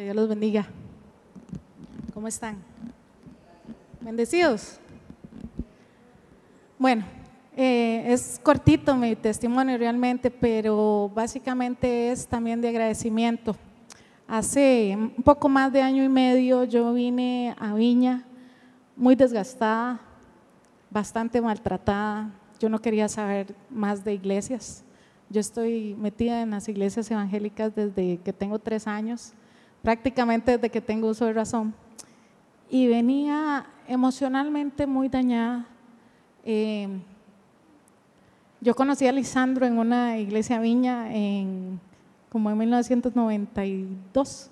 [0.00, 0.66] Que Dios los bendiga.
[2.14, 2.56] ¿Cómo están?
[4.00, 4.80] ¿Bendecidos?
[6.78, 7.04] Bueno,
[7.54, 13.54] eh, es cortito mi testimonio realmente, pero básicamente es también de agradecimiento.
[14.26, 18.24] Hace un poco más de año y medio yo vine a Viña
[18.96, 20.00] muy desgastada,
[20.88, 22.30] bastante maltratada.
[22.58, 24.82] Yo no quería saber más de iglesias.
[25.28, 29.34] Yo estoy metida en las iglesias evangélicas desde que tengo tres años,
[29.82, 31.74] prácticamente desde que tengo uso de razón.
[32.68, 35.66] Y venía emocionalmente muy dañada.
[36.44, 36.88] Eh,
[38.60, 41.80] yo conocí a Lisandro en una iglesia viña en,
[42.28, 44.50] como en 1992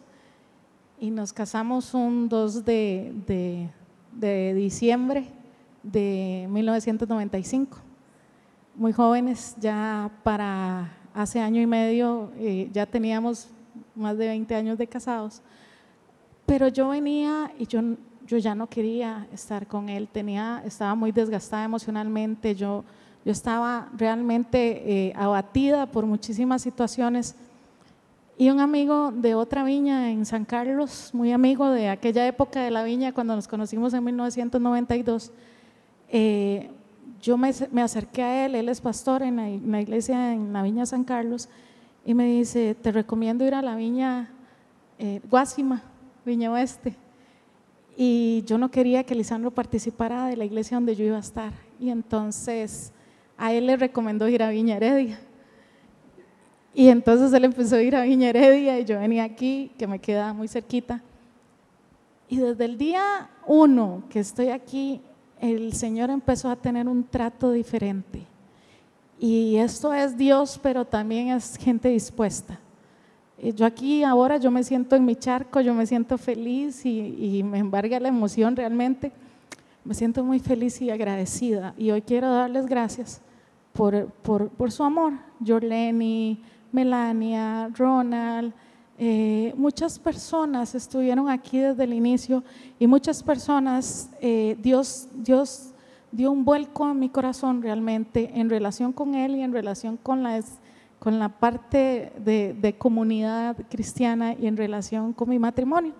[1.01, 3.71] y nos casamos un 2 de,
[4.13, 5.27] de diciembre
[5.83, 7.79] de 1995
[8.79, 13.49] muy jóvenes, ya para hace año y medio eh, ya teníamos
[13.99, 15.43] más de 20 años de casados,
[16.47, 17.81] pero yo venía y yo,
[18.27, 22.85] yo ya no quería estar con él, tenía, estaba muy desgastada emocionalmente, yo,
[23.25, 27.35] yo estaba realmente eh, abatida por muchísimas situaciones.
[28.41, 32.71] Y un amigo de otra viña en San Carlos, muy amigo de aquella época de
[32.71, 35.33] la viña, cuando nos conocimos en 1992,
[36.11, 36.71] eh,
[37.21, 37.49] yo me,
[37.83, 41.49] acerqué a él, él es pastor en la, iglesia en la Viña San Carlos,
[42.09, 44.31] y me dice, te recomiendo ir a la Viña
[44.99, 45.83] eh, Guásima,
[46.25, 46.95] Viña Oeste.
[47.99, 51.53] Y yo no quería que Lisandro participara de la iglesia donde yo iba a estar.
[51.79, 52.95] Y entonces
[53.37, 55.21] a él le recomendó ir a Viña Heredia.
[56.73, 59.99] Y entonces él empezó a ir a Viña Heredia y yo venía aquí, que me
[59.99, 61.03] queda muy cerquita.
[62.27, 65.03] Y desde el día uno que estoy aquí,
[65.43, 68.25] el Señor empezó a tener un trato diferente.
[69.21, 72.59] Y esto es Dios, pero también es gente dispuesta.
[73.41, 77.59] Yo aquí ahora yo me siento en mi charco, yo me siento feliz y, me
[77.59, 79.13] embarga la emoción realmente.
[79.85, 81.75] Me siento muy feliz y agradecida.
[81.77, 83.21] Y hoy quiero darles gracias
[83.73, 85.15] por, por, su amor.
[85.45, 86.43] Jorleni,
[86.73, 88.53] Melania, Ronald,
[88.99, 92.43] eh, muchas personas estuvieron aquí desde el inicio
[92.81, 95.73] y muchas personas, eh, Dios, Dios
[96.13, 100.23] dio un vuelco a mi corazón realmente en relación con Él y en relación con
[100.23, 100.41] la,
[100.99, 105.93] con la parte de, de comunidad cristiana y en relación con mi matrimonio.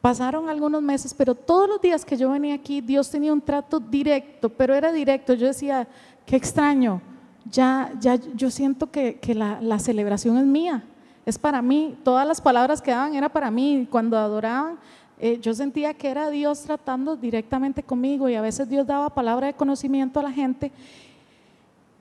[0.00, 3.80] Pasaron algunos meses, pero todos los días que yo venía aquí, Dios tenía un trato
[3.80, 5.34] directo, pero era directo.
[5.34, 5.86] Yo decía,
[6.24, 7.02] qué extraño,
[7.50, 10.84] ya, ya yo siento que, que la, la celebración es mía
[11.26, 11.98] es para mí.
[12.02, 13.86] Todas las palabras que daban era para mí.
[13.90, 14.78] Cuando adoraban,
[15.22, 19.48] eh, yo sentía que era Dios tratando directamente conmigo y a veces Dios daba palabra
[19.48, 20.72] de conocimiento a la gente.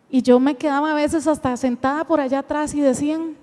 [0.09, 3.35] Y yo me quedaba a veces hasta sentada por allá atrás y decían,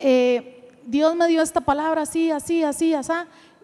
[0.00, 3.12] eh, Dios me dio esta palabra así, así, así, así.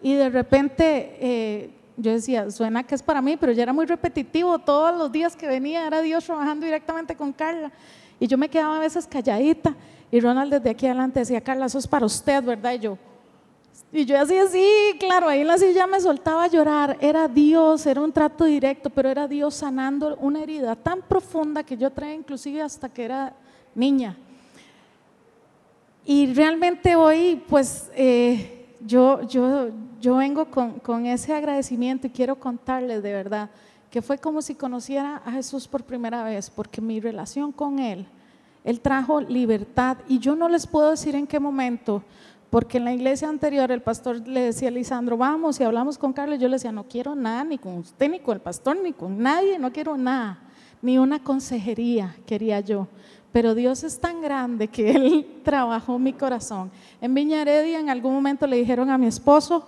[0.01, 3.85] Y de repente eh, yo decía, suena que es para mí, pero ya era muy
[3.85, 4.59] repetitivo.
[4.59, 7.69] Todos los días que venía era Dios trabajando directamente con Carla.
[8.17, 9.75] Y yo me quedaba a veces calladita.
[10.09, 12.73] Y Ronald desde aquí adelante decía, Carla, eso es para usted, ¿verdad?
[12.75, 12.97] Y yo,
[13.95, 16.97] y yo así, sí, claro, ahí en la silla me soltaba a llorar.
[16.99, 21.77] Era Dios, era un trato directo, pero era Dios sanando una herida tan profunda que
[21.77, 23.33] yo traía inclusive hasta que era
[23.73, 24.17] niña.
[26.03, 29.69] Y realmente hoy, pues, eh, yo, yo,
[30.01, 33.49] yo vengo con, con ese agradecimiento y quiero contarles de verdad
[33.89, 38.05] que fue como si conociera a Jesús por primera vez, porque mi relación con Él
[38.65, 42.03] él trajo libertad y yo no les puedo decir en qué momento,
[42.49, 46.13] porque en la iglesia anterior el pastor le decía a Lisandro, vamos y hablamos con
[46.13, 48.93] Carlos, yo le decía, no quiero nada, ni con usted, ni con el pastor, ni
[48.93, 50.39] con nadie, no quiero nada,
[50.81, 52.87] ni una consejería quería yo.
[53.31, 56.71] Pero Dios es tan grande que Él trabajó mi corazón.
[57.01, 59.67] En Viña Heredia en algún momento le dijeron a mi esposo,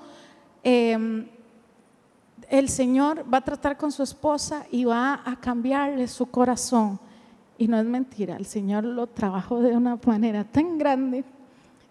[0.63, 1.27] em,
[2.49, 6.99] el Señor va a tratar con su esposa y va a cambiarle su corazón.
[7.57, 11.25] Y no es mentira, el Señor lo trabajó de una manera tan grande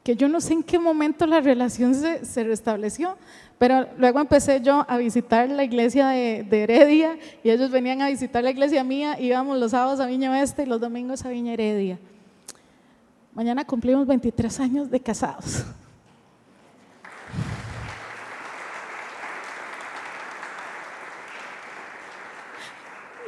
[0.07, 3.17] que yo no sé en qué momento la relación se, se restableció,
[3.59, 8.07] pero luego empecé yo a visitar la iglesia de, de, Heredia y ellos venían a
[8.07, 11.55] visitar la iglesia mía, íbamos los sábados a Viña Oeste y los domingos a Viña
[11.55, 11.99] Heredia.
[13.35, 15.65] Mañana cumplimos 23 años de casados.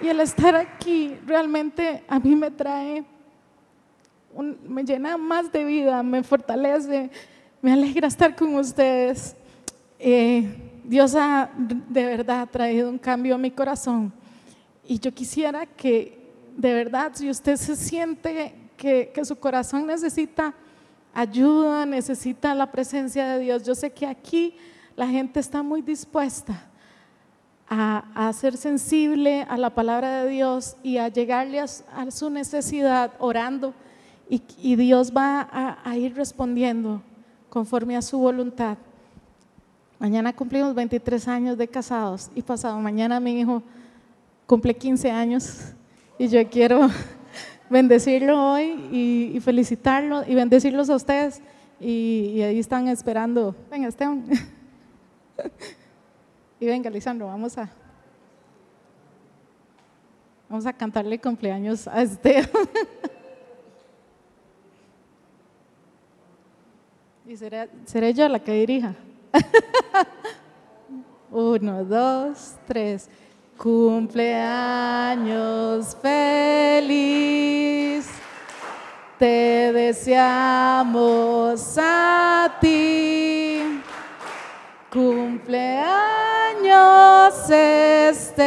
[0.00, 3.04] Y el estar aquí realmente a mí me trae,
[4.66, 7.10] me llena más de vida, me fortalece,
[7.60, 9.34] me alegra estar con ustedes.
[9.98, 10.46] Eh,
[10.84, 14.12] Dios ha de verdad traído un cambio a mi corazón.
[14.86, 16.18] Y yo quisiera que
[16.56, 20.54] de verdad, si usted se siente que, que su corazón necesita
[21.14, 23.64] ayuda, necesita la presencia de Dios.
[23.64, 24.56] Yo sé que aquí
[24.96, 26.68] la gente está muy dispuesta
[27.70, 33.74] a, ser sensible a la palabra de Dios y a llegarle a, su necesidad orando
[34.28, 35.48] y, Dios va
[35.84, 37.02] a, ir respondiendo
[37.48, 38.76] conforme a su voluntad.
[39.98, 43.62] Mañana cumplimos 23 años de casados y pasado mañana mi hijo
[44.46, 45.72] cumple 15 años
[46.18, 46.88] y yo quiero
[47.70, 51.40] bendecirlo hoy y, felicitarlo y bendecirlos a ustedes
[51.80, 53.56] y, ahí están esperando.
[53.70, 54.24] Venga, Esteban.
[56.60, 57.70] y venga, Lisandro, vamos a
[60.48, 62.48] vamos a cantarle cumpleaños a Esteban.
[67.28, 68.94] y seré, seré yo la que dirija.
[71.30, 73.10] Uno, dos, tres.
[73.58, 78.08] Cumpleaños feliz,
[79.18, 83.82] te deseamos a ti.
[84.90, 85.90] Cumpleaños
[87.50, 88.38] Esteban,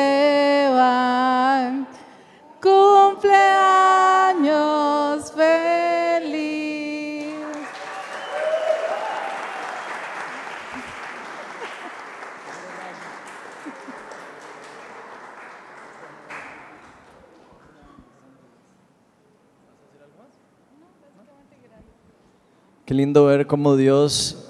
[22.91, 24.49] Qué lindo ver cómo Dios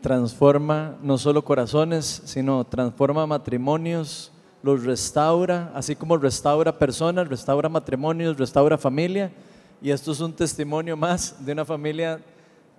[0.00, 8.36] transforma no solo corazones, sino transforma matrimonios, los restaura, así como restaura personas, restaura matrimonios,
[8.36, 9.30] restaura familia.
[9.80, 12.20] Y esto es un testimonio más de una familia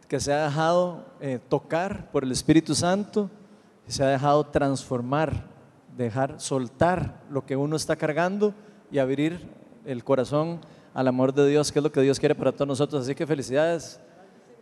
[0.09, 3.29] que se ha dejado eh, tocar por el Espíritu Santo
[3.87, 5.45] y se ha dejado transformar,
[5.95, 8.53] dejar soltar lo que uno está cargando
[8.91, 9.39] y abrir
[9.85, 10.59] el corazón
[10.93, 13.03] al amor de Dios, que es lo que Dios quiere para todos nosotros.
[13.03, 13.97] Así que felicidades.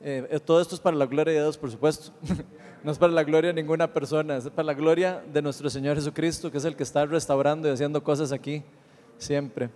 [0.01, 2.12] Eh, eh, todo esto es para la gloria de Dios, por supuesto.
[2.84, 5.96] no es para la gloria de ninguna persona, es para la gloria de nuestro Señor
[5.96, 8.63] Jesucristo, que es el que está restaurando y haciendo cosas aquí
[9.18, 9.69] siempre.